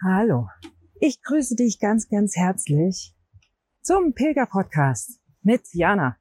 Hallo. 0.00 0.48
Ich 1.00 1.20
grüße 1.22 1.56
dich 1.56 1.80
ganz, 1.80 2.08
ganz 2.08 2.36
herzlich 2.36 3.16
zum 3.82 4.14
Pilger-Podcast 4.14 5.18
mit 5.42 5.62
Jana. 5.72 6.16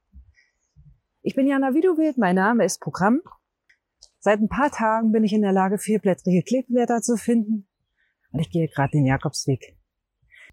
Ich 1.22 1.36
bin 1.36 1.46
Jana 1.46 1.76
Widowild, 1.76 2.18
mein 2.18 2.38
Name 2.38 2.66
ist 2.66 2.82
Programm. 2.82 3.22
Seit 4.18 4.40
ein 4.40 4.50
paar 4.50 4.72
Tagen 4.72 5.12
bin 5.12 5.24
ich 5.24 5.32
in 5.32 5.44
der 5.44 5.52
Lage, 5.52 5.78
vierblättrige 5.78 6.42
Kleeblätter 6.42 7.04
zu 7.04 7.18
finden 7.18 7.68
und 8.32 8.40
ich 8.40 8.50
gehe 8.50 8.68
gerade 8.68 8.94
den 8.94 9.06
Jakobsweg. 9.06 9.78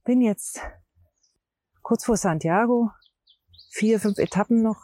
Bin 0.04 0.20
jetzt 0.20 0.60
kurz 1.80 2.04
vor 2.04 2.18
Santiago, 2.18 2.90
vier, 3.70 4.00
fünf 4.00 4.18
Etappen 4.18 4.60
noch. 4.60 4.82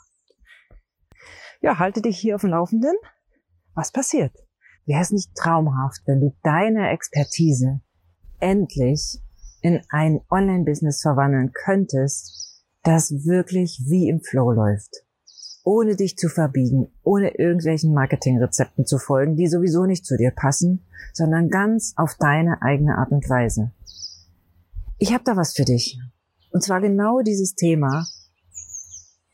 Ja, 1.60 1.78
halte 1.78 2.00
dich 2.00 2.18
hier 2.18 2.36
auf 2.36 2.40
dem 2.40 2.50
Laufenden. 2.50 2.96
Was 3.74 3.92
passiert? 3.92 4.34
Wäre 4.86 5.02
es 5.02 5.10
nicht 5.10 5.34
traumhaft, 5.34 6.00
wenn 6.06 6.20
du 6.20 6.34
deine 6.42 6.88
Expertise 6.88 7.82
endlich 8.40 9.20
in 9.62 9.80
ein 9.90 10.20
Online-Business 10.30 11.02
verwandeln 11.02 11.52
könntest, 11.52 12.64
das 12.82 13.10
wirklich 13.24 13.82
wie 13.86 14.08
im 14.08 14.20
Flow 14.20 14.52
läuft. 14.52 15.04
Ohne 15.64 15.94
dich 15.94 16.16
zu 16.16 16.28
verbiegen, 16.28 16.88
ohne 17.02 17.36
irgendwelchen 17.36 17.92
Marketingrezepten 17.92 18.86
zu 18.86 18.98
folgen, 18.98 19.36
die 19.36 19.46
sowieso 19.46 19.84
nicht 19.84 20.06
zu 20.06 20.16
dir 20.16 20.30
passen, 20.30 20.86
sondern 21.12 21.50
ganz 21.50 21.92
auf 21.96 22.14
deine 22.18 22.62
eigene 22.62 22.96
Art 22.96 23.10
und 23.12 23.28
Weise. 23.28 23.72
Ich 24.98 25.12
habe 25.12 25.24
da 25.24 25.36
was 25.36 25.52
für 25.52 25.64
dich. 25.64 25.98
Und 26.50 26.62
zwar 26.62 26.80
genau 26.80 27.20
dieses 27.20 27.54
Thema 27.54 28.06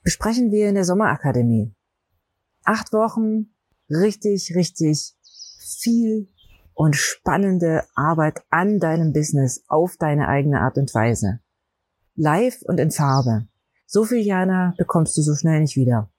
besprechen 0.02 0.50
wir 0.50 0.68
in 0.68 0.74
der 0.74 0.84
Sommerakademie. 0.84 1.74
Acht 2.64 2.92
Wochen, 2.92 3.54
richtig, 3.88 4.54
richtig 4.54 5.16
viel 5.58 6.28
und 6.76 6.94
spannende 6.94 7.84
Arbeit 7.94 8.42
an 8.50 8.78
deinem 8.78 9.14
Business 9.14 9.64
auf 9.66 9.96
deine 9.96 10.28
eigene 10.28 10.60
Art 10.60 10.76
und 10.76 10.94
Weise. 10.94 11.40
Live 12.14 12.60
und 12.62 12.78
in 12.78 12.90
Farbe. 12.90 13.48
So 13.86 14.04
viel 14.04 14.18
Jana 14.18 14.74
bekommst 14.76 15.16
du 15.16 15.22
so 15.22 15.34
schnell 15.34 15.60
nicht 15.60 15.76
wieder. 15.76 16.10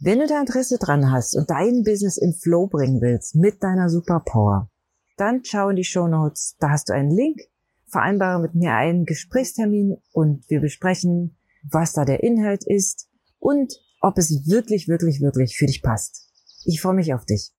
Wenn 0.00 0.20
du 0.20 0.26
da 0.26 0.40
Interesse 0.40 0.78
dran 0.78 1.12
hast 1.12 1.36
und 1.36 1.50
dein 1.50 1.84
Business 1.84 2.16
in 2.16 2.32
Flow 2.32 2.66
bringen 2.66 3.02
willst 3.02 3.34
mit 3.34 3.62
deiner 3.62 3.90
Superpower, 3.90 4.70
dann 5.18 5.44
schau 5.44 5.68
in 5.68 5.76
die 5.76 5.84
Show 5.84 6.08
Notes. 6.08 6.56
Da 6.58 6.70
hast 6.70 6.88
du 6.88 6.94
einen 6.94 7.10
Link. 7.10 7.38
Vereinbare 7.86 8.40
mit 8.40 8.54
mir 8.54 8.72
einen 8.72 9.04
Gesprächstermin 9.04 9.98
und 10.12 10.48
wir 10.48 10.60
besprechen, 10.60 11.36
was 11.68 11.92
da 11.92 12.06
der 12.06 12.22
Inhalt 12.22 12.64
ist 12.64 13.10
und 13.38 13.74
ob 14.00 14.16
es 14.16 14.46
wirklich, 14.48 14.88
wirklich, 14.88 15.20
wirklich 15.20 15.58
für 15.58 15.66
dich 15.66 15.82
passt. 15.82 16.30
Ich 16.64 16.80
freue 16.80 16.94
mich 16.94 17.12
auf 17.12 17.26
dich. 17.26 17.52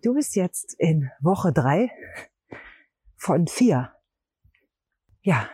Du 0.00 0.14
bist 0.14 0.34
jetzt 0.34 0.74
in 0.76 1.08
Woche 1.20 1.52
drei 1.52 1.88
von 3.16 3.46
vier. 3.46 3.92
Ja, 5.22 5.48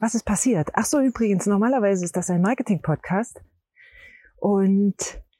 was 0.00 0.16
ist 0.16 0.24
passiert? 0.24 0.70
Ach 0.74 0.84
so, 0.84 0.98
übrigens, 0.98 1.46
normalerweise 1.46 2.04
ist 2.04 2.16
das 2.16 2.28
ein 2.28 2.42
Marketing-Podcast. 2.42 3.40
Und 4.34 4.96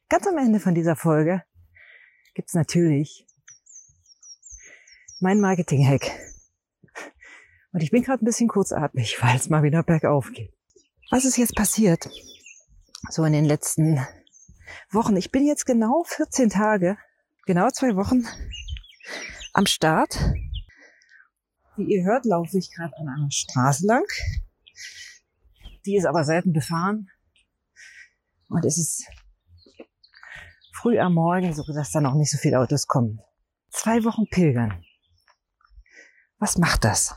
ganz 0.09 0.29
am 0.29 0.39
Ende 0.39 0.61
von 0.61 0.73
dieser 0.73 0.95
Folge 0.95 1.43
gibt's 2.35 2.55
natürlich 2.55 3.27
mein 5.19 5.41
Marketing-Hack. 5.41 6.13
Und 7.73 7.83
ich 7.83 7.91
bin 7.91 8.05
gerade 8.05 8.25
ein 8.25 8.27
bisschen 8.27 8.49
kurzatmig, 8.49 9.21
weil 9.21 9.35
es 9.35 9.51
mal 9.51 9.65
wieder 9.65 9.83
bergauf 9.83 10.31
geht. 10.33 10.55
Was 11.11 11.25
ist 11.25 11.39
jetzt 11.39 11.57
passiert? 11.57 12.09
So 13.11 13.25
in 13.25 13.33
den 13.33 13.47
letzten 13.47 14.07
Wochen. 14.93 15.17
Ich 15.17 15.33
bin 15.33 15.45
jetzt 15.45 15.67
genau 15.67 16.05
14 16.05 16.51
Tage 16.51 16.97
genau 17.47 17.69
zwei 17.71 17.97
Wochen 17.97 18.25
am 19.53 19.67
Start. 19.67 20.19
Wie 21.77 21.85
ihr 21.85 22.05
hört, 22.05 22.25
laufe 22.25 22.57
ich 22.59 22.71
gerade 22.71 22.97
an 22.97 23.09
einer 23.09 23.31
Straße 23.31 23.87
lang. 23.87 24.05
Die 25.85 25.97
ist 25.97 26.07
aber 26.07 26.25
selten 26.25 26.53
befahren. 26.53 27.11
Und 28.49 28.65
es 28.65 28.79
ist 28.79 29.07
früh 30.73 30.99
am 30.99 31.15
Morgen, 31.15 31.53
so 31.53 31.65
dass 31.73 31.91
da 31.91 32.01
noch 32.01 32.15
nicht 32.15 32.31
so 32.31 32.39
viele 32.39 32.61
Autos 32.61 32.87
kommen. 32.87 33.21
Zwei 33.71 34.05
Wochen 34.05 34.29
pilgern. 34.31 34.85
Was 36.39 36.59
macht 36.59 36.85
das? 36.85 37.17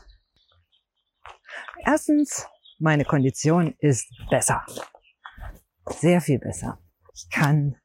Erstens, 1.84 2.46
meine 2.78 3.04
Kondition 3.04 3.74
ist 3.78 4.08
besser. 4.30 4.64
Sehr 5.86 6.20
viel 6.20 6.38
besser. 6.38 6.78
Ich 7.14 7.28
kann 7.30 7.76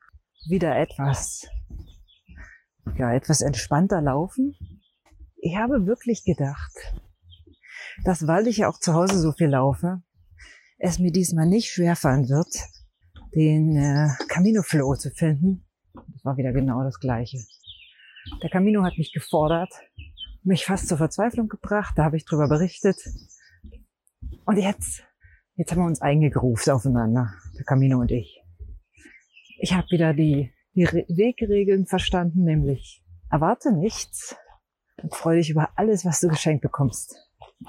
wieder 0.47 0.75
etwas 0.75 1.47
ja, 2.97 3.13
etwas 3.13 3.41
entspannter 3.41 4.01
laufen. 4.01 4.55
Ich 5.37 5.57
habe 5.57 5.85
wirklich 5.85 6.23
gedacht, 6.23 6.71
dass 8.03 8.27
weil 8.27 8.47
ich 8.47 8.57
ja 8.57 8.69
auch 8.69 8.79
zu 8.79 8.93
Hause 8.93 9.19
so 9.19 9.31
viel 9.31 9.49
laufe, 9.49 10.01
es 10.77 10.99
mir 10.99 11.11
diesmal 11.11 11.47
nicht 11.47 11.69
schwerfallen 11.69 12.29
wird, 12.29 12.47
den 13.35 13.75
äh, 13.75 14.09
Camino 14.27 14.61
Flow 14.63 14.95
zu 14.95 15.11
finden. 15.11 15.65
Das 15.93 16.25
war 16.25 16.37
wieder 16.37 16.51
genau 16.51 16.83
das 16.83 16.99
Gleiche. 16.99 17.39
Der 18.41 18.49
Camino 18.49 18.83
hat 18.83 18.97
mich 18.97 19.13
gefordert, 19.13 19.71
mich 20.43 20.65
fast 20.65 20.87
zur 20.87 20.97
Verzweiflung 20.97 21.47
gebracht, 21.47 21.93
da 21.97 22.05
habe 22.05 22.17
ich 22.17 22.25
drüber 22.25 22.47
berichtet. 22.47 22.97
Und 24.45 24.57
jetzt, 24.57 25.03
jetzt 25.55 25.71
haben 25.71 25.79
wir 25.79 25.87
uns 25.87 26.01
eingegruft 26.01 26.69
aufeinander, 26.69 27.33
der 27.57 27.65
Camino 27.65 27.99
und 27.99 28.11
ich. 28.11 28.41
Ich 29.59 29.73
habe 29.73 29.87
wieder 29.89 30.13
die 30.13 30.51
die 30.75 30.85
Re 30.85 31.05
Wegregeln 31.07 31.85
verstanden, 31.85 32.43
nämlich 32.43 33.03
erwarte 33.29 33.71
nichts 33.71 34.35
und 35.01 35.13
freue 35.13 35.37
dich 35.37 35.49
über 35.49 35.69
alles, 35.75 36.05
was 36.05 36.19
du 36.19 36.27
geschenkt 36.27 36.61
bekommst. 36.61 37.15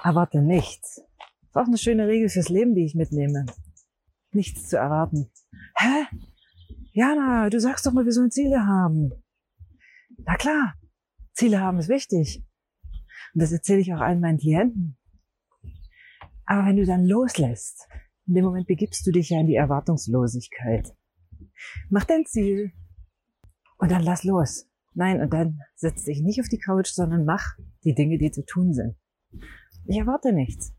Erwarte 0.03 0.41
nichts. 0.41 1.01
Das 1.41 1.49
ist 1.49 1.55
auch 1.55 1.67
eine 1.67 1.77
schöne 1.77 2.07
Regel 2.07 2.29
fürs 2.29 2.49
Leben, 2.49 2.75
die 2.75 2.85
ich 2.85 2.95
mitnehme. 2.95 3.45
Nichts 4.31 4.69
zu 4.69 4.77
erwarten. 4.77 5.31
Hä? 5.77 6.05
Jana, 6.91 7.49
du 7.49 7.59
sagst 7.59 7.85
doch 7.85 7.93
mal, 7.93 8.05
wir 8.05 8.11
sollen 8.11 8.31
Ziele 8.31 8.65
haben. 8.65 9.11
Na 10.19 10.35
klar, 10.35 10.75
Ziele 11.33 11.59
haben 11.59 11.79
ist 11.79 11.89
wichtig. 11.89 12.43
Und 13.33 13.41
das 13.41 13.51
erzähle 13.51 13.79
ich 13.79 13.93
auch 13.93 13.99
allen 13.99 14.21
meinen 14.21 14.37
Klienten. 14.37 14.97
Aber 16.45 16.67
wenn 16.67 16.77
du 16.77 16.85
dann 16.85 17.05
loslässt, 17.05 17.87
in 18.27 18.35
dem 18.35 18.45
Moment 18.45 18.67
begibst 18.67 19.05
du 19.05 19.11
dich 19.11 19.29
ja 19.29 19.39
in 19.39 19.47
die 19.47 19.55
Erwartungslosigkeit. 19.55 20.95
Mach 21.89 22.05
dein 22.05 22.25
Ziel, 22.25 22.71
und 23.77 23.91
dann 23.91 24.03
lass 24.03 24.23
los. 24.23 24.67
Nein, 24.93 25.21
und 25.21 25.33
dann 25.33 25.59
setz 25.75 26.05
dich 26.05 26.21
nicht 26.21 26.39
auf 26.39 26.47
die 26.47 26.59
Couch, 26.59 26.87
sondern 26.87 27.25
mach 27.25 27.57
die 27.83 27.93
Dinge, 27.93 28.17
die 28.17 28.31
zu 28.31 28.45
tun 28.45 28.73
sind. 28.73 28.95
Ich 29.85 29.97
erwarte 29.97 30.31
nichts. 30.31 30.73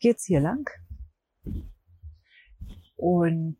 Geht's 0.00 0.24
hier 0.24 0.40
lang? 0.40 0.68
Und 2.96 3.58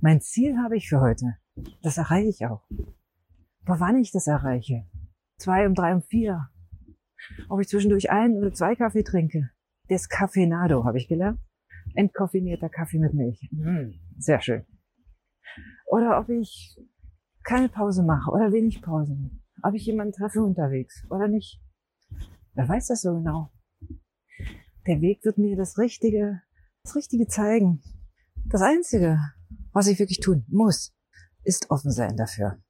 mein 0.00 0.20
Ziel 0.20 0.58
habe 0.58 0.76
ich 0.76 0.88
für 0.88 1.00
heute. 1.00 1.36
Das 1.82 1.96
erreiche 1.98 2.28
ich 2.28 2.46
auch. 2.46 2.66
Aber 3.64 3.80
wann 3.80 3.98
ich 3.98 4.10
das 4.10 4.26
erreiche? 4.26 4.86
Zwei 5.36 5.66
um 5.66 5.74
drei 5.74 5.94
um 5.94 6.02
vier. 6.02 6.50
Ob 7.48 7.60
ich 7.60 7.68
zwischendurch 7.68 8.10
ein 8.10 8.36
oder 8.36 8.52
zwei 8.52 8.74
Kaffee 8.74 9.04
trinke. 9.04 9.50
Descafeinado 9.88 10.84
habe 10.84 10.98
ich 10.98 11.08
gelernt. 11.08 11.40
Entkoffinierter 11.94 12.68
Kaffee 12.68 12.98
mit 12.98 13.14
Milch. 13.14 13.48
Mm, 13.52 13.92
sehr 14.18 14.40
schön. 14.40 14.64
Oder 15.86 16.18
ob 16.18 16.28
ich 16.28 16.76
keine 17.44 17.68
Pause 17.68 18.02
mache 18.02 18.30
oder 18.30 18.52
wenig 18.52 18.82
Pause. 18.82 19.16
Ob 19.62 19.74
ich 19.74 19.86
jemanden 19.86 20.12
treffe 20.12 20.42
unterwegs 20.42 21.04
oder 21.10 21.28
nicht. 21.28 21.60
Wer 22.54 22.68
weiß 22.68 22.88
das 22.88 23.02
so 23.02 23.14
genau? 23.14 23.52
Der 24.86 25.00
Weg 25.00 25.24
wird 25.24 25.38
mir 25.38 25.56
das 25.56 25.78
Richtige, 25.78 26.42
das 26.84 26.96
Richtige 26.96 27.26
zeigen. 27.26 27.82
Das 28.46 28.62
Einzige, 28.62 29.18
was 29.72 29.86
ich 29.86 29.98
wirklich 29.98 30.20
tun 30.20 30.44
muss, 30.48 30.94
ist 31.44 31.70
offen 31.70 31.90
sein 31.90 32.16
dafür. 32.16 32.62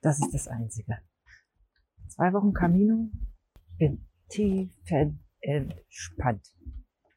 Das 0.00 0.18
ist 0.20 0.32
das 0.32 0.48
Einzige. 0.48 0.98
Zwei 2.08 2.32
Wochen 2.32 2.52
Camino, 2.52 3.10
bin 3.78 4.06
tiefen 4.28 5.24
entspannt. 5.40 6.46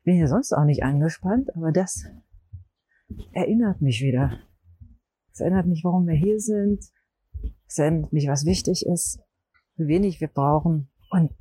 Bin 0.04 0.16
hier 0.16 0.28
sonst 0.28 0.54
auch 0.54 0.66
nicht 0.66 0.84
angespannt, 0.84 1.56
aber 1.56 1.72
das 1.72 2.06
erinnert 3.34 3.82
mich 3.82 4.02
wieder 4.02 4.40
es 5.34 5.40
erinnert 5.40 5.68
mich, 5.68 5.84
warum 5.84 6.08
wir 6.08 6.16
hier 6.16 6.40
sind. 6.40 6.84
Es 7.68 7.78
erinnert 7.78 8.12
mich, 8.14 8.28
was 8.28 8.46
wichtig 8.46 8.86
ist, 8.86 9.20
wie 9.76 9.88
wenig 9.88 10.20
wir 10.22 10.28
brauchen. 10.28 10.92
Und 11.10 11.32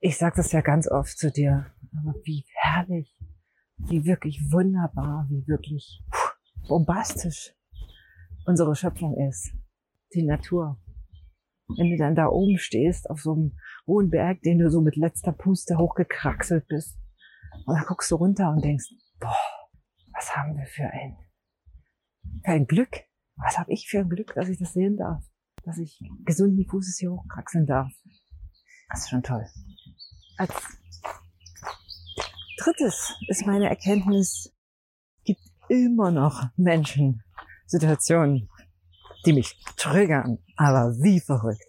ich 0.00 0.16
sage 0.16 0.36
das 0.36 0.52
ja 0.52 0.60
ganz 0.60 0.90
oft 0.90 1.18
zu 1.18 1.30
dir, 1.30 1.66
aber 1.98 2.14
wie 2.24 2.44
herrlich, 2.54 3.18
wie 3.76 4.04
wirklich 4.04 4.40
wunderbar, 4.50 5.26
wie 5.28 5.46
wirklich 5.46 6.02
bombastisch 6.68 7.54
unsere 8.46 8.74
Schöpfung 8.74 9.16
ist. 9.28 9.52
Die 10.14 10.24
Natur. 10.24 10.80
Wenn 11.76 11.90
du 11.90 11.96
dann 11.96 12.16
da 12.16 12.26
oben 12.26 12.58
stehst, 12.58 13.08
auf 13.10 13.20
so 13.20 13.32
einem 13.32 13.58
hohen 13.86 14.10
Berg, 14.10 14.42
den 14.42 14.58
du 14.58 14.70
so 14.70 14.80
mit 14.80 14.96
letzter 14.96 15.32
Puste 15.32 15.78
hochgekraxelt 15.78 16.66
bist, 16.66 16.98
und 17.66 17.76
dann 17.76 17.84
guckst 17.86 18.10
du 18.10 18.16
runter 18.16 18.50
und 18.50 18.64
denkst, 18.64 18.86
boah, 19.20 19.36
was 20.12 20.34
haben 20.36 20.56
wir 20.56 20.66
für 20.66 20.84
ein, 20.84 21.16
für 22.44 22.50
ein 22.50 22.66
Glück, 22.66 23.04
was 23.42 23.58
habe 23.58 23.72
ich 23.72 23.88
für 23.88 24.00
ein 24.00 24.08
Glück, 24.08 24.34
dass 24.34 24.48
ich 24.48 24.58
das 24.58 24.72
sehen 24.72 24.96
darf, 24.96 25.24
dass 25.64 25.78
ich 25.78 26.00
gesunden 26.24 26.66
Fußes 26.66 26.98
hier 26.98 27.10
hochkraxeln 27.10 27.66
darf. 27.66 27.92
Das 28.90 29.00
ist 29.00 29.10
schon 29.10 29.22
toll. 29.22 29.46
als 30.36 30.52
drittes 32.58 33.14
ist 33.28 33.46
meine 33.46 33.68
Erkenntnis, 33.68 34.52
gibt 35.24 35.40
immer 35.68 36.10
noch 36.10 36.44
Menschen, 36.56 37.22
Situationen, 37.66 38.48
die 39.24 39.32
mich 39.32 39.56
triggern, 39.76 40.38
aber 40.56 40.92
wie 40.98 41.20
verrückt. 41.20 41.64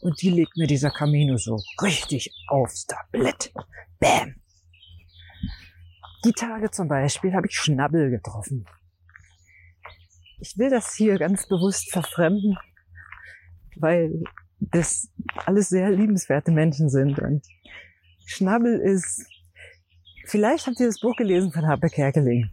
Und 0.00 0.20
die 0.20 0.30
legt 0.30 0.56
mir 0.56 0.66
dieser 0.66 0.90
Camino 0.90 1.36
so 1.36 1.58
richtig 1.82 2.30
aufs 2.48 2.86
Tablett. 2.86 3.52
Bam. 3.98 4.34
Die 6.24 6.32
Tage 6.32 6.70
zum 6.70 6.88
Beispiel 6.88 7.32
habe 7.34 7.46
ich 7.46 7.56
Schnabbel 7.56 8.10
getroffen. 8.10 8.66
Ich 10.38 10.58
will 10.58 10.70
das 10.70 10.94
hier 10.94 11.18
ganz 11.18 11.46
bewusst 11.48 11.90
verfremden, 11.90 12.58
weil 13.76 14.22
das 14.60 15.10
alles 15.44 15.68
sehr 15.68 15.90
liebenswerte 15.90 16.50
Menschen 16.50 16.88
sind. 16.88 17.18
Und 17.18 17.46
Schnabbel 18.26 18.78
ist, 18.80 19.26
vielleicht 20.26 20.66
habt 20.66 20.80
ihr 20.80 20.86
das 20.86 21.00
Buch 21.00 21.16
gelesen 21.16 21.52
von 21.52 21.66
Harpe 21.66 21.88
Kerkeling. 21.88 22.50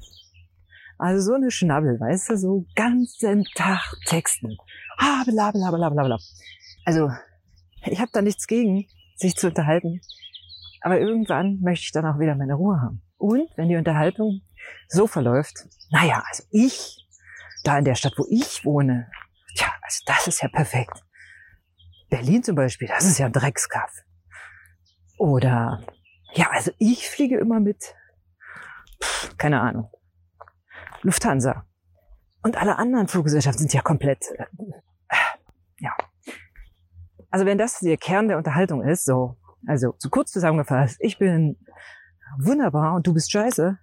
Also 0.97 1.31
so 1.31 1.33
eine 1.35 1.51
Schnabbel, 1.51 1.99
weißt 1.99 2.29
du, 2.29 2.37
so 2.37 2.65
ganzen 2.75 3.45
Tag 3.55 3.81
Texten. 4.05 4.57
Ah, 4.97 5.23
bla, 5.25 5.51
bla. 5.51 6.17
Also, 6.85 7.09
ich 7.85 7.99
habe 7.99 8.11
da 8.13 8.21
nichts 8.21 8.47
gegen, 8.47 8.87
sich 9.15 9.35
zu 9.35 9.47
unterhalten. 9.47 10.01
Aber 10.81 10.99
irgendwann 10.99 11.59
möchte 11.61 11.83
ich 11.85 11.91
dann 11.91 12.05
auch 12.05 12.19
wieder 12.19 12.35
meine 12.35 12.55
Ruhe 12.55 12.79
haben. 12.79 13.01
Und 13.17 13.49
wenn 13.55 13.69
die 13.69 13.75
Unterhaltung 13.75 14.41
so 14.87 15.07
verläuft, 15.07 15.65
naja, 15.91 16.23
also 16.29 16.43
ich, 16.51 17.02
da 17.63 17.77
in 17.77 17.85
der 17.85 17.95
Stadt, 17.95 18.13
wo 18.17 18.25
ich 18.29 18.63
wohne, 18.65 19.09
tja, 19.55 19.67
also 19.81 20.01
das 20.05 20.27
ist 20.27 20.41
ja 20.41 20.49
perfekt. 20.49 21.03
Berlin 22.09 22.43
zum 22.43 22.55
Beispiel, 22.55 22.87
das 22.87 23.05
ist 23.05 23.17
ja 23.17 23.25
ein 23.25 23.33
Dreckskaff. 23.33 23.91
Oder, 25.17 25.83
ja, 26.33 26.49
also 26.51 26.71
ich 26.77 27.09
fliege 27.09 27.37
immer 27.37 27.59
mit, 27.59 27.95
pff, 29.01 29.37
keine 29.37 29.61
Ahnung, 29.61 29.89
Lufthansa. 31.01 31.65
Und 32.43 32.57
alle 32.57 32.77
anderen 32.77 33.07
Fluggesellschaften 33.07 33.59
sind 33.59 33.73
ja 33.73 33.81
komplett, 33.81 34.25
äh, 34.37 34.45
ja. 35.79 35.95
Also 37.29 37.45
wenn 37.45 37.57
das 37.57 37.79
der 37.79 37.97
Kern 37.97 38.27
der 38.27 38.37
Unterhaltung 38.37 38.83
ist, 38.83 39.05
so, 39.05 39.37
also 39.65 39.93
zu 39.93 40.09
kurz 40.09 40.31
zusammengefasst, 40.31 40.97
ich 40.99 41.17
bin 41.17 41.57
wunderbar 42.37 42.95
und 42.95 43.07
du 43.07 43.13
bist 43.13 43.31
scheiße. 43.31 43.79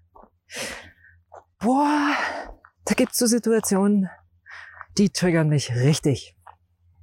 Boah, 1.59 2.15
da 2.85 2.95
gibt's 2.95 3.19
so 3.19 3.27
Situationen, 3.27 4.09
die 4.99 5.11
triggern 5.11 5.49
mich 5.49 5.75
richtig. 5.75 6.37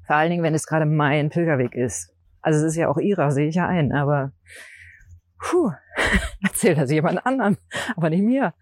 Vor 0.06 0.16
allen 0.16 0.30
Dingen, 0.30 0.44
wenn 0.44 0.56
es 0.56 0.66
gerade 0.66 0.86
mein 0.86 1.30
Pilgerweg 1.30 1.76
ist. 1.76 2.14
Also 2.42 2.60
es 2.60 2.74
ist 2.74 2.78
ja 2.78 2.90
auch 2.90 2.98
ihrer, 2.98 3.32
sehe 3.32 3.48
ich 3.48 3.56
ja 3.56 3.68
ein, 3.68 3.92
aber 3.92 4.32
puh, 5.40 5.72
erzählt 6.44 6.78
das 6.78 6.92
jemand 6.92 7.26
anderem, 7.26 7.58
aber 7.96 8.10
nicht 8.10 8.24
mir. 8.24 8.54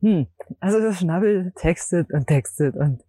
Hm, 0.00 0.26
also 0.60 0.80
das 0.80 0.98
Schnabbel 0.98 1.52
textet 1.56 2.12
und 2.12 2.26
textet 2.26 2.76
und 2.76 3.02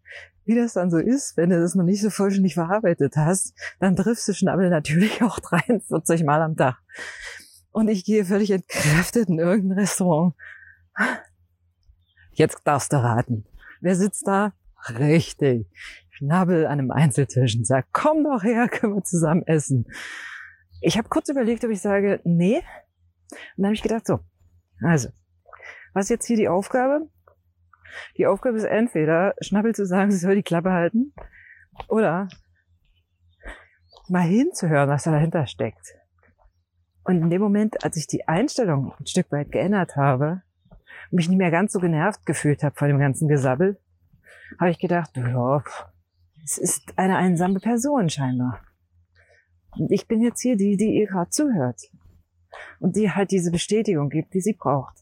wie 0.45 0.55
das 0.55 0.73
dann 0.73 0.91
so 0.91 0.97
ist, 0.97 1.37
wenn 1.37 1.49
du 1.49 1.59
das 1.59 1.75
noch 1.75 1.83
nicht 1.83 2.01
so 2.01 2.09
vollständig 2.09 2.53
verarbeitet 2.53 3.15
hast, 3.17 3.53
dann 3.79 3.95
triffst 3.95 4.27
du 4.27 4.33
Schnabbel 4.33 4.69
natürlich 4.69 5.21
auch 5.23 5.39
43 5.39 6.23
Mal 6.23 6.41
am 6.41 6.55
Tag. 6.55 6.77
Und 7.71 7.89
ich 7.89 8.05
gehe 8.05 8.23
völlig 8.23 8.51
entkräftet 8.51 9.27
in 9.27 9.39
irgendein 9.39 9.79
Restaurant. 9.79 10.35
Jetzt 12.35 12.61
darfst 12.65 12.93
du 12.93 12.97
raten. 12.97 13.45
Wer 13.81 13.95
sitzt 13.95 14.27
da? 14.27 14.53
Richtig. 14.89 15.67
Schnabbel 16.11 16.65
an 16.65 16.79
einem 16.79 16.91
Einzeltisch 16.91 17.55
und 17.55 17.65
sagt, 17.65 17.89
komm 17.91 18.23
doch 18.23 18.43
her, 18.43 18.67
können 18.71 18.95
wir 18.95 19.03
zusammen 19.03 19.43
essen. 19.47 19.85
Ich 20.81 20.97
habe 20.97 21.09
kurz 21.09 21.29
überlegt, 21.29 21.63
ob 21.63 21.71
ich 21.71 21.81
sage, 21.81 22.19
nee. 22.23 22.57
Und 22.57 23.37
dann 23.57 23.65
habe 23.65 23.75
ich 23.75 23.81
gedacht, 23.81 24.05
so, 24.05 24.19
also, 24.81 25.09
was 25.93 26.05
ist 26.05 26.09
jetzt 26.09 26.25
hier 26.27 26.37
die 26.37 26.49
Aufgabe? 26.49 27.09
Die 28.17 28.27
Aufgabe 28.27 28.57
ist 28.57 28.65
entweder, 28.65 29.33
Schnabbel 29.41 29.73
zu 29.73 29.85
sagen, 29.85 30.11
sie 30.11 30.17
soll 30.17 30.35
die 30.35 30.43
Klappe 30.43 30.71
halten, 30.71 31.13
oder 31.87 32.27
mal 34.09 34.21
hinzuhören, 34.21 34.89
was 34.89 35.03
da 35.03 35.11
dahinter 35.11 35.47
steckt. 35.47 35.95
Und 37.03 37.21
in 37.21 37.29
dem 37.29 37.41
Moment, 37.41 37.83
als 37.83 37.97
ich 37.97 38.07
die 38.07 38.27
Einstellung 38.27 38.93
ein 38.99 39.05
Stück 39.05 39.31
weit 39.31 39.51
geändert 39.51 39.95
habe, 39.95 40.41
mich 41.11 41.29
nicht 41.29 41.37
mehr 41.37 41.51
ganz 41.51 41.73
so 41.73 41.79
genervt 41.79 42.25
gefühlt 42.25 42.63
habe 42.63 42.75
von 42.75 42.87
dem 42.87 42.99
ganzen 42.99 43.27
Gesabbel, 43.27 43.79
habe 44.59 44.71
ich 44.71 44.79
gedacht, 44.79 45.11
ja, 45.15 45.63
es 46.43 46.57
ist 46.57 46.97
eine 46.97 47.17
einsame 47.17 47.59
Person 47.59 48.09
scheinbar. 48.09 48.61
Und 49.71 49.91
ich 49.91 50.07
bin 50.07 50.21
jetzt 50.21 50.41
hier 50.41 50.55
die, 50.55 50.77
die 50.77 50.95
ihr 50.99 51.07
gerade 51.07 51.29
zuhört. 51.29 51.81
Und 52.79 52.95
die 52.95 53.11
halt 53.11 53.31
diese 53.31 53.51
Bestätigung 53.51 54.09
gibt, 54.09 54.33
die 54.33 54.41
sie 54.41 54.53
braucht. 54.53 54.95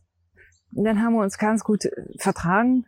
Und 0.74 0.86
dann 0.86 1.02
haben 1.02 1.14
wir 1.14 1.22
uns 1.22 1.38
ganz 1.38 1.64
gut 1.64 1.84
vertragen. 2.18 2.86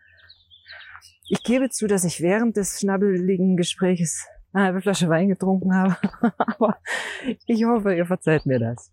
Ich 1.30 1.44
gebe 1.44 1.70
zu, 1.70 1.88
dass 1.88 2.04
ich 2.04 2.22
während 2.22 2.58
des 2.58 2.80
schnabbeligen 2.80 3.58
Gespräches 3.58 4.26
eine 4.54 4.66
halbe 4.66 4.82
Flasche 4.82 5.10
Wein 5.10 5.28
getrunken 5.28 5.76
habe. 5.76 5.98
Aber 6.38 6.78
ich 7.46 7.64
hoffe, 7.66 7.94
ihr 7.94 8.06
verzeiht 8.06 8.46
mir 8.46 8.60
das. 8.60 8.92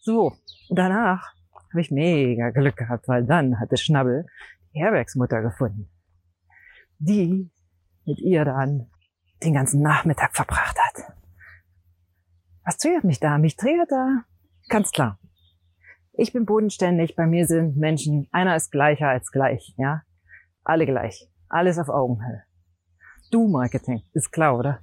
So, 0.00 0.36
danach 0.68 1.34
habe 1.70 1.80
ich 1.80 1.90
mega 1.90 2.50
Glück 2.50 2.76
gehabt, 2.76 3.08
weil 3.08 3.24
dann 3.24 3.58
hatte 3.60 3.76
Schnabbel 3.76 4.26
die 4.74 4.80
Herbergsmutter 4.80 5.42
gefunden, 5.42 5.90
die 6.98 7.50
mit 8.04 8.18
ihr 8.20 8.44
dann 8.44 8.90
den 9.42 9.54
ganzen 9.54 9.82
Nachmittag 9.82 10.34
verbracht 10.34 10.76
hat. 10.78 11.14
Was 12.64 12.76
triggert 12.76 13.04
mich 13.04 13.20
da? 13.20 13.38
Mich 13.38 13.56
triggert 13.56 13.90
da 13.90 14.24
ganz 14.68 14.90
klar. 14.90 15.18
Ich 16.12 16.32
bin 16.32 16.44
bodenständig, 16.44 17.16
bei 17.16 17.26
mir 17.26 17.46
sind 17.46 17.76
Menschen, 17.76 18.28
einer 18.30 18.56
ist 18.56 18.70
gleicher 18.70 19.08
als 19.08 19.30
gleich, 19.30 19.74
ja? 19.78 20.02
Alle 20.62 20.84
gleich. 20.84 21.28
Alles 21.48 21.78
auf 21.78 21.88
Augenhöhe. 21.88 22.42
Du 23.30 23.48
Marketing, 23.48 24.02
ist 24.12 24.30
klar, 24.30 24.58
oder? 24.58 24.80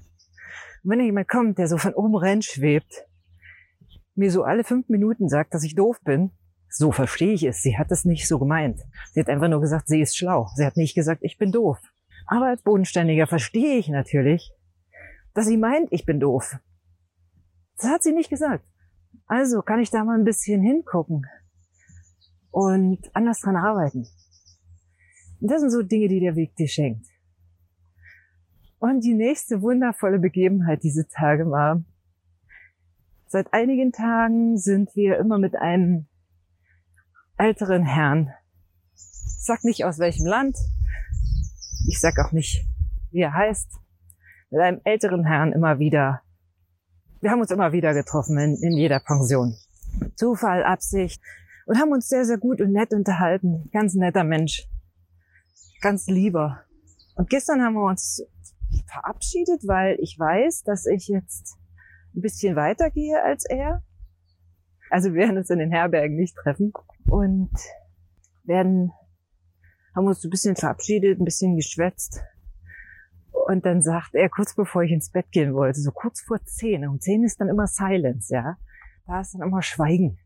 Und 0.83 0.91
wenn 0.91 0.99
jemand 1.01 1.27
kommt, 1.27 1.57
der 1.57 1.67
so 1.67 1.77
von 1.77 1.93
oben 1.93 2.15
rein 2.15 2.41
schwebt, 2.41 3.05
mir 4.15 4.31
so 4.31 4.43
alle 4.43 4.63
fünf 4.63 4.89
Minuten 4.89 5.29
sagt, 5.29 5.53
dass 5.53 5.63
ich 5.63 5.75
doof 5.75 5.99
bin, 6.03 6.31
so 6.69 6.91
verstehe 6.91 7.33
ich 7.33 7.43
es. 7.43 7.61
Sie 7.61 7.77
hat 7.77 7.91
es 7.91 8.05
nicht 8.05 8.27
so 8.27 8.39
gemeint. 8.39 8.81
Sie 9.11 9.19
hat 9.19 9.29
einfach 9.29 9.47
nur 9.47 9.61
gesagt, 9.61 9.87
sie 9.87 10.01
ist 10.01 10.17
schlau. 10.17 10.49
Sie 10.55 10.65
hat 10.65 10.77
nicht 10.77 10.95
gesagt, 10.95 11.23
ich 11.23 11.37
bin 11.37 11.51
doof. 11.51 11.79
Aber 12.25 12.47
als 12.47 12.61
Bodenständiger 12.61 13.27
verstehe 13.27 13.77
ich 13.77 13.89
natürlich, 13.89 14.51
dass 15.33 15.47
sie 15.47 15.57
meint, 15.57 15.87
ich 15.91 16.05
bin 16.05 16.19
doof. 16.19 16.57
Das 17.77 17.89
hat 17.89 18.03
sie 18.03 18.11
nicht 18.11 18.29
gesagt. 18.29 18.65
Also 19.27 19.61
kann 19.61 19.79
ich 19.79 19.89
da 19.89 20.03
mal 20.03 20.17
ein 20.17 20.25
bisschen 20.25 20.61
hingucken 20.61 21.25
und 22.51 22.99
anders 23.13 23.39
dran 23.41 23.55
arbeiten. 23.55 24.07
Und 25.39 25.51
das 25.51 25.61
sind 25.61 25.69
so 25.69 25.83
Dinge, 25.83 26.07
die 26.07 26.19
der 26.19 26.35
Weg 26.35 26.55
dir 26.55 26.67
schenkt. 26.67 27.05
Und 28.79 29.01
die 29.03 29.13
nächste 29.13 29.61
wundervolle 29.61 30.19
Begebenheit 30.19 30.83
diese 30.83 31.07
Tage 31.07 31.49
war, 31.49 31.83
Seit 33.29 33.53
einigen 33.53 33.91
Tagen 33.91 34.57
sind 34.57 34.95
wir 34.95 35.17
immer 35.17 35.37
mit 35.37 35.53
einem 35.57 36.06
älteren 37.37 37.83
Herrn. 37.83 38.33
Ich 38.93 39.43
sag 39.45 39.63
nicht 39.63 39.85
aus 39.85 39.99
welchem 39.99 40.25
Land. 40.25 40.57
Ich 41.87 41.99
sag 41.99 42.17
auch 42.19 42.31
nicht, 42.31 42.65
wie 43.11 43.21
er 43.21 43.33
heißt. 43.33 43.71
Mit 44.49 44.61
einem 44.61 44.81
älteren 44.83 45.23
Herrn 45.23 45.53
immer 45.53 45.79
wieder. 45.79 46.21
Wir 47.21 47.31
haben 47.31 47.41
uns 47.41 47.51
immer 47.51 47.71
wieder 47.71 47.93
getroffen 47.93 48.37
in, 48.37 48.55
in 48.61 48.73
jeder 48.73 48.99
Pension. 48.99 49.55
Zufall, 50.15 50.63
Absicht. 50.63 51.21
Und 51.65 51.77
haben 51.77 51.91
uns 51.91 52.07
sehr, 52.07 52.25
sehr 52.25 52.37
gut 52.37 52.61
und 52.61 52.71
nett 52.71 52.93
unterhalten. 52.93 53.69
Ganz 53.71 53.93
netter 53.93 54.23
Mensch. 54.23 54.67
Ganz 55.81 56.07
lieber. 56.07 56.63
Und 57.15 57.29
gestern 57.29 57.61
haben 57.61 57.73
wir 57.73 57.85
uns 57.85 58.23
verabschiedet, 58.87 59.67
weil 59.67 59.97
ich 59.99 60.17
weiß, 60.17 60.63
dass 60.63 60.85
ich 60.85 61.07
jetzt 61.07 61.57
ein 62.15 62.21
bisschen 62.21 62.55
weiter 62.55 62.89
gehe 62.89 63.21
als 63.21 63.45
er. 63.45 63.83
Also 64.89 65.13
wir 65.13 65.21
werden 65.21 65.37
uns 65.37 65.49
in 65.49 65.59
den 65.59 65.71
Herbergen 65.71 66.15
nicht 66.15 66.35
treffen 66.35 66.71
und 67.09 67.51
werden, 68.43 68.91
haben 69.95 70.07
uns 70.07 70.23
ein 70.23 70.29
bisschen 70.29 70.55
verabschiedet, 70.55 71.19
ein 71.19 71.25
bisschen 71.25 71.55
geschwätzt. 71.55 72.21
Und 73.31 73.65
dann 73.65 73.81
sagt 73.81 74.13
er, 74.13 74.29
kurz 74.29 74.55
bevor 74.55 74.83
ich 74.83 74.91
ins 74.91 75.11
Bett 75.11 75.31
gehen 75.31 75.53
wollte, 75.53 75.79
so 75.79 75.91
kurz 75.91 76.21
vor 76.21 76.43
zehn, 76.43 76.87
um 76.87 76.99
zehn 76.99 77.23
ist 77.23 77.39
dann 77.39 77.49
immer 77.49 77.67
Silence, 77.67 78.33
ja. 78.33 78.57
Da 79.05 79.21
ist 79.21 79.33
dann 79.33 79.41
immer 79.41 79.61
Schweigen. 79.61 80.19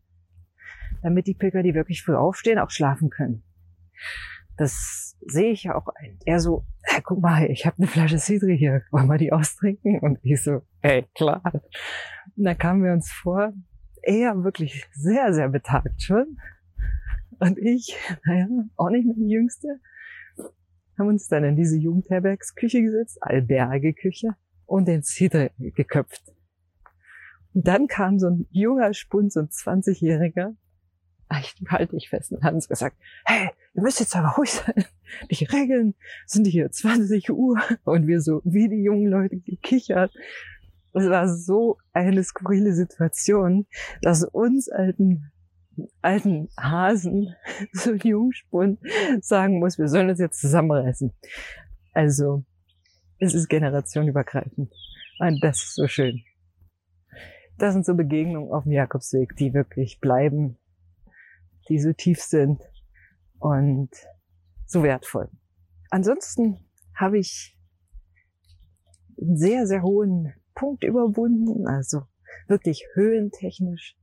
Damit 1.04 1.28
die 1.28 1.36
Pilger, 1.36 1.62
die 1.62 1.76
wirklich 1.76 2.04
früh 2.04 2.16
aufstehen, 2.16 2.60
auch 2.60 2.72
schlafen 2.72 3.10
können. 3.10 3.44
Das 4.58 5.18
sehe 5.26 5.52
ich 5.52 5.64
ja 5.64 5.76
auch 5.76 5.88
ein. 5.96 6.18
Er 6.26 6.40
so, 6.40 6.66
hey, 6.84 7.02
guck 7.04 7.22
mal, 7.22 7.46
ich 7.46 7.66
habe 7.66 7.78
eine 7.78 7.88
Flasche 7.88 8.18
Cidri 8.18 8.58
hier, 8.58 8.84
wollen 8.92 9.08
wir 9.08 9.18
die 9.18 9.32
austrinken? 9.32 10.00
Und 10.00 10.20
ich 10.24 10.44
so, 10.44 10.62
ey, 10.82 11.06
klar. 11.16 11.42
Und 12.36 12.44
dann 12.44 12.58
kamen 12.58 12.84
wir 12.84 12.94
uns 12.94 13.12
vor, 13.12 13.54
er 14.02 14.44
wirklich 14.44 14.88
sehr, 14.94 15.34
sehr 15.34 15.50
betagt 15.50 16.02
schon. 16.02 16.38
Und 17.42 17.58
ich, 17.58 17.98
naja, 18.26 18.48
auch 18.78 18.90
nicht 18.90 19.06
mehr 19.06 19.16
die 19.18 19.30
Jüngste, 19.30 19.80
haben 20.98 21.08
uns 21.08 21.28
dann 21.28 21.44
in 21.44 21.56
diese 21.56 21.78
Jugendherbergsküche 21.78 22.82
gesetzt, 22.82 23.18
Alberge-Küche, 23.22 24.36
und 24.66 24.88
den 24.88 25.04
Cidre 25.04 25.52
geköpft. 25.58 26.24
Und 27.54 27.68
dann 27.68 27.88
kam 27.88 28.20
so 28.20 28.28
ein 28.28 28.48
junger 28.52 28.94
Spund, 28.94 29.34
so 29.34 29.42
ein 29.42 29.48
20-Jähriger. 29.48 30.56
Ah, 31.28 31.40
ich 31.40 31.56
halte 31.68 31.96
dich 31.96 32.10
fest 32.10 32.32
und 32.32 32.44
hat 32.44 32.54
uns 32.54 32.70
gesagt, 32.70 32.96
hey, 33.26 33.50
ihr 33.74 33.82
müsst 33.82 34.00
jetzt 34.00 34.16
aber 34.16 34.36
ruhig 34.36 34.52
sein. 34.52 34.86
Die 35.32 35.46
Regeln 35.46 35.96
sind 36.26 36.46
hier 36.46 36.70
20 36.70 37.32
Uhr. 37.32 37.60
Und 37.84 38.08
wir 38.08 38.22
so, 38.22 38.42
wie 38.46 38.70
die 38.70 38.84
jungen 38.84 39.08
Leute 39.08 39.40
gekichert. 39.40 40.14
Es 40.94 41.10
war 41.10 41.28
so 41.28 41.78
eine 41.94 42.24
skurrile 42.24 42.74
Situation, 42.74 43.66
dass 44.02 44.24
uns 44.24 44.70
alten, 44.70 45.32
alten 46.02 46.50
Hasen, 46.58 47.36
so 47.74 47.94
Jungspund, 47.94 48.80
sagen 49.22 49.60
muss, 49.60 49.78
wir 49.78 49.88
sollen 49.88 50.10
uns 50.10 50.20
jetzt 50.20 50.40
zusammenreißen. 50.40 51.14
Also, 51.94 52.44
es 53.20 53.34
ist 53.34 53.50
generationenübergreifend. 53.50 54.72
Und 55.20 55.44
das 55.44 55.58
ist 55.58 55.76
so 55.76 55.88
schön. 55.88 56.24
Das 57.58 57.74
sind 57.74 57.86
so 57.86 57.94
Begegnungen 57.94 58.52
auf 58.52 58.64
dem 58.64 58.72
Jakobsweg, 58.72 59.36
die 59.36 59.54
wirklich 59.54 60.00
bleiben, 60.00 60.58
die 61.70 61.80
so 61.80 61.94
tief 61.94 62.20
sind 62.22 62.60
und 63.38 63.90
so 64.66 64.82
wertvoll. 64.82 65.30
Ansonsten 65.92 66.58
habe 66.96 67.20
ich 67.20 67.56
einen 69.20 69.38
sehr, 69.38 69.68
sehr 69.68 69.84
hohen 69.84 70.34
Punkt 70.56 70.84
überwunden, 70.84 71.68
also 71.68 72.04
wirklich 72.48 72.86
höhentechnisch. 72.94 73.96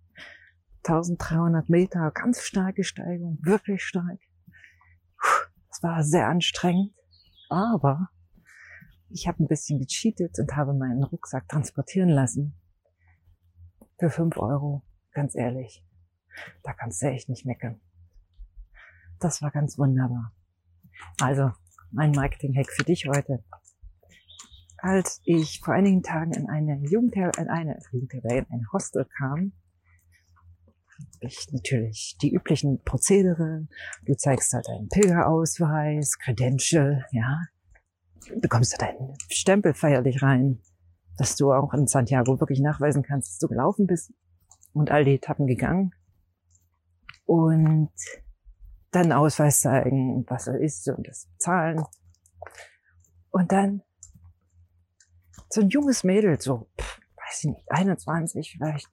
1300 0.89 1.69
Meter, 1.69 2.11
ganz 2.13 2.43
starke 2.43 2.83
Steigung, 2.83 3.39
wirklich 3.43 3.83
stark. 3.83 4.19
Es 5.71 5.83
war 5.83 6.03
sehr 6.03 6.29
anstrengend, 6.29 6.95
aber 7.51 8.09
ich 9.11 9.29
habe 9.29 9.43
ein 9.43 9.49
bisschen 9.49 9.81
gecheatet 9.81 10.39
und 10.39 10.57
habe 10.57 10.73
meinen 10.73 11.05
Rucksack 11.05 11.47
transportieren 11.47 12.09
lassen. 12.09 12.55
Für 13.99 14.09
fünf 14.09 14.39
Euro, 14.39 14.83
ganz 15.13 15.35
ehrlich. 15.35 15.85
Da 16.63 16.73
kannst 16.73 17.03
du 17.03 17.07
echt 17.07 17.29
nicht 17.29 17.45
meckern. 17.45 17.81
Das 19.19 19.43
war 19.43 19.51
ganz 19.51 19.77
wunderbar. 19.77 20.33
Also, 21.21 21.51
mein 21.91 22.13
Marketing-Hack 22.13 22.71
für 22.71 22.85
dich 22.85 23.07
heute. 23.07 23.45
Als 24.79 25.21
ich 25.25 25.61
vor 25.61 25.75
einigen 25.75 26.03
Tagen 26.03 26.33
in 26.33 26.49
eine 26.49 26.79
Jugendher 26.89 27.33
in 27.37 27.49
eine 27.49 27.79
Jugendherberge, 27.93 28.47
in 28.49 28.61
ein 28.61 28.73
Hostel 28.73 29.05
kam, 29.05 29.53
ich 31.21 31.49
natürlich 31.53 32.17
die 32.21 32.33
üblichen 32.33 32.83
Prozedere. 32.83 33.67
Du 34.05 34.15
zeigst 34.15 34.53
halt 34.53 34.67
deinen 34.69 34.89
Pilgerausweis, 34.89 36.19
Credential, 36.19 37.05
ja. 37.13 37.43
Bekommst 38.41 38.75
du 38.75 38.79
deinen 38.79 39.15
Stempel 39.31 39.75
feierlich 39.75 40.23
rein, 40.23 40.61
dass 41.17 41.37
du 41.37 41.53
auch 41.53 41.73
in 41.75 41.87
Santiago 41.87 42.39
wirklich 42.41 42.61
nachweisen 42.61 43.03
kannst, 43.03 43.33
dass 43.33 43.39
du 43.39 43.49
gelaufen 43.49 43.87
bist 43.87 44.13
und 44.73 44.91
all 44.91 45.05
die 45.05 45.15
Etappen 45.15 45.47
gegangen. 45.47 45.93
Und 47.25 47.93
dann 48.91 49.13
Ausweis 49.13 49.61
zeigen, 49.61 50.25
was 50.29 50.47
er 50.47 50.61
ist 50.61 50.89
und 50.89 51.07
das 51.07 51.29
zahlen. 51.39 51.85
Und 53.31 53.53
dann 53.53 53.83
so 55.51 55.61
ein 55.61 55.69
junges 55.69 56.05
Mädel, 56.05 56.41
so, 56.41 56.69
weiß 56.77 57.45
ich 57.45 57.51
nicht, 57.51 57.71
21 57.71 58.53
vielleicht, 58.53 58.89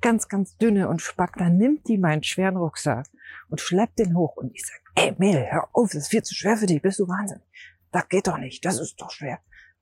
ganz, 0.00 0.28
ganz 0.28 0.56
dünne 0.56 0.88
und 0.88 1.00
spack, 1.00 1.34
dann 1.36 1.56
nimmt 1.56 1.88
die 1.88 1.98
meinen 1.98 2.22
schweren 2.22 2.56
Rucksack 2.56 3.06
und 3.48 3.60
schleppt 3.60 3.98
den 3.98 4.16
hoch 4.16 4.36
und 4.36 4.54
ich 4.54 4.64
sag, 4.66 4.80
ey 4.94 5.14
Mädel, 5.18 5.46
hör 5.50 5.68
auf, 5.72 5.90
das 5.90 6.02
ist 6.02 6.08
viel 6.08 6.22
zu 6.22 6.34
schwer 6.34 6.56
für 6.56 6.66
dich, 6.66 6.82
bist 6.82 6.98
du 6.98 7.08
Wahnsinn. 7.08 7.40
Das 7.92 8.08
geht 8.08 8.26
doch 8.26 8.38
nicht, 8.38 8.64
das 8.64 8.78
ist 8.78 9.00
doch 9.00 9.10
schwer. 9.10 9.40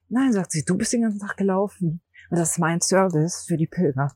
Nein, 0.09 0.33
sagt 0.33 0.53
sie, 0.53 0.65
du 0.65 0.77
bist 0.77 0.93
den 0.93 1.03
ganzen 1.03 1.21
Tag 1.21 1.37
gelaufen. 1.37 2.01
Und 2.31 2.39
das 2.39 2.53
ist 2.53 2.59
mein 2.59 2.81
Service 2.81 3.45
für 3.47 3.57
die 3.57 3.67
Pilger. 3.67 4.15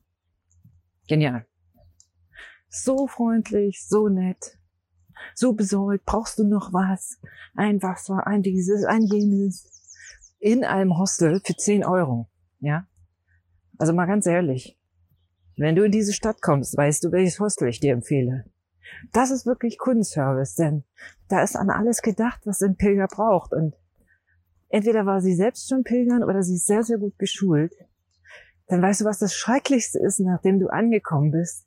Genial. 1.07 1.47
So 2.69 3.07
freundlich, 3.07 3.87
so 3.87 4.09
nett, 4.09 4.59
so 5.35 5.53
besorgt. 5.53 6.05
Brauchst 6.07 6.39
du 6.39 6.45
noch 6.45 6.73
was? 6.73 7.19
Ein 7.55 7.83
Wasser, 7.83 8.27
ein 8.27 8.43
dieses, 8.43 8.85
ein 8.85 9.03
jenes. 9.03 9.69
In 10.39 10.65
einem 10.65 10.99
Hostel 10.99 11.41
für 11.45 11.55
10 11.55 11.85
Euro. 11.85 12.29
Ja? 12.61 12.89
Also 13.79 13.93
mal 13.93 14.07
ganz 14.07 14.27
ehrlich. 14.27 14.79
Wenn 15.57 15.77
du 15.77 15.85
in 15.85 15.93
diese 15.93 16.13
Stadt 16.13 16.41
kommst, 16.41 16.77
weißt 16.77 17.05
du, 17.05 17.13
welches 17.13 17.39
Hostel 17.41 17.69
ich 17.69 17.81
dir 17.81 17.93
empfehle. 17.93 18.45
Das 19.13 19.31
ist 19.31 19.47
wirklich 19.47 19.79
Kundenservice, 19.79 20.55
denn 20.55 20.85
da 21.29 21.43
ist 21.43 21.57
an 21.57 21.71
alles 21.71 22.03
gedacht, 22.03 22.41
was 22.45 22.63
ein 22.63 22.77
Pilger 22.77 23.07
braucht. 23.07 23.53
Und 23.53 23.75
entweder 24.69 25.07
war 25.07 25.21
sie 25.21 25.35
selbst 25.35 25.69
schon 25.69 25.85
Pilgern 25.85 26.25
oder 26.25 26.43
sie 26.43 26.55
ist 26.55 26.67
sehr, 26.67 26.83
sehr 26.83 26.99
gut 26.99 27.19
geschult. 27.19 27.75
Dann 28.69 28.83
weißt 28.83 29.03
du, 29.03 29.05
was 29.05 29.19
das 29.19 29.35
Schrecklichste 29.35 29.99
ist, 29.99 30.21
nachdem 30.21 30.59
du 30.59 30.69
angekommen 30.69 31.31
bist, 31.31 31.67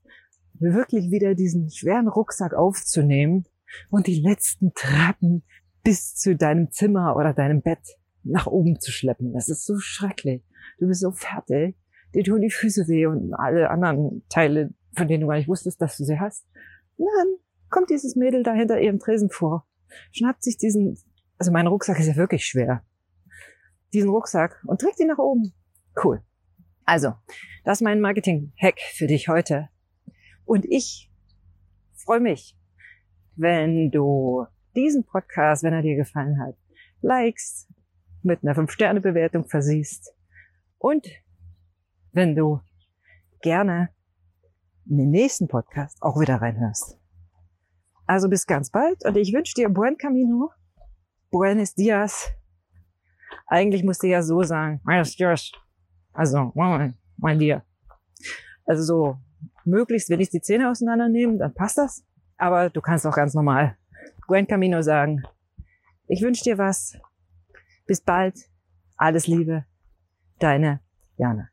wirklich 0.53 1.11
wieder 1.11 1.35
diesen 1.35 1.69
schweren 1.69 2.07
Rucksack 2.07 2.53
aufzunehmen 2.53 3.45
und 3.89 4.07
die 4.07 4.19
letzten 4.19 4.73
Treppen 4.73 5.43
bis 5.83 6.15
zu 6.15 6.35
deinem 6.35 6.71
Zimmer 6.71 7.15
oder 7.15 7.33
deinem 7.33 7.61
Bett 7.61 7.97
nach 8.23 8.47
oben 8.47 8.79
zu 8.79 8.91
schleppen. 8.91 9.33
Das 9.33 9.49
ist 9.49 9.65
so 9.65 9.77
schrecklich. 9.77 10.43
Du 10.79 10.87
bist 10.87 11.01
so 11.01 11.11
fertig 11.11 11.75
dir 12.15 12.23
tun 12.23 12.41
die 12.41 12.49
Füße 12.49 12.87
weh 12.87 13.05
und 13.05 13.33
alle 13.33 13.69
anderen 13.69 14.23
Teile, 14.29 14.73
von 14.95 15.07
denen 15.07 15.21
du 15.21 15.27
gar 15.27 15.35
nicht 15.35 15.49
wusstest, 15.49 15.81
dass 15.81 15.97
du 15.97 16.03
sie 16.03 16.19
hast. 16.19 16.47
Dann 16.97 17.35
kommt 17.69 17.89
dieses 17.89 18.15
Mädel 18.15 18.43
da 18.43 18.53
hinter 18.53 18.79
ihrem 18.79 18.99
Tresen 18.99 19.29
vor, 19.29 19.67
schnappt 20.11 20.43
sich 20.43 20.57
diesen, 20.57 20.97
also 21.37 21.51
mein 21.51 21.67
Rucksack 21.67 21.99
ist 21.99 22.07
ja 22.07 22.15
wirklich 22.15 22.45
schwer, 22.45 22.83
diesen 23.93 24.09
Rucksack 24.09 24.63
und 24.65 24.79
trägt 24.79 24.99
ihn 24.99 25.07
nach 25.07 25.17
oben. 25.17 25.53
Cool. 26.01 26.21
Also, 26.85 27.13
das 27.63 27.79
ist 27.79 27.83
mein 27.83 27.99
Marketing-Hack 27.99 28.79
für 28.93 29.07
dich 29.07 29.27
heute. 29.27 29.69
Und 30.45 30.65
ich 30.65 31.11
freue 31.95 32.19
mich, 32.19 32.57
wenn 33.35 33.91
du 33.91 34.45
diesen 34.75 35.03
Podcast, 35.03 35.63
wenn 35.63 35.73
er 35.73 35.81
dir 35.81 35.95
gefallen 35.95 36.39
hat, 36.39 36.55
likest, 37.01 37.67
mit 38.21 38.43
einer 38.43 38.55
5-Sterne-Bewertung 38.55 39.45
versiehst 39.45 40.13
und 40.77 41.07
wenn 42.15 42.35
du 42.35 42.61
gerne 43.41 43.89
in 44.89 44.97
den 44.97 45.11
nächsten 45.11 45.47
Podcast 45.47 46.01
auch 46.01 46.19
wieder 46.19 46.41
reinhörst. 46.41 46.97
Also 48.07 48.29
bis 48.29 48.47
ganz 48.47 48.69
bald 48.69 49.03
und 49.05 49.17
ich 49.17 49.33
wünsche 49.33 49.53
dir 49.53 49.69
buen 49.69 49.97
camino, 49.97 50.51
buenos 51.31 51.75
dias. 51.75 52.31
Eigentlich 53.47 53.83
musste 53.83 54.07
ich 54.07 54.13
ja 54.13 54.23
so 54.23 54.41
sagen, 54.41 54.81
buenos 54.83 55.15
dias. 55.15 55.51
Also, 56.13 56.51
mein 56.55 57.39
dir. 57.39 57.63
Also 58.65 58.83
so, 58.83 59.17
möglichst, 59.65 60.09
wenn 60.09 60.21
ich 60.21 60.29
die 60.29 60.41
Zähne 60.41 60.69
auseinandernehmen, 60.69 61.37
dann 61.37 61.53
passt 61.53 61.77
das. 61.77 62.05
Aber 62.37 62.69
du 62.69 62.81
kannst 62.81 63.05
auch 63.05 63.15
ganz 63.15 63.33
normal 63.33 63.77
buen 64.27 64.47
camino 64.47 64.81
sagen. 64.81 65.23
Ich 66.07 66.21
wünsche 66.21 66.43
dir 66.43 66.57
was. 66.57 66.97
Bis 67.85 68.01
bald. 68.01 68.35
Alles 68.97 69.27
Liebe. 69.27 69.65
Deine 70.39 70.79
Jana. 71.17 71.49